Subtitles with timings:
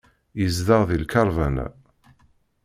[0.39, 1.67] Yezdeɣ deg lqerban-a.